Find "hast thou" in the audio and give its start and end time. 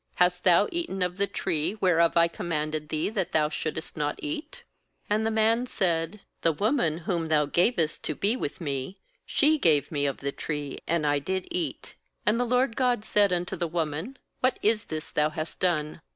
0.15-0.67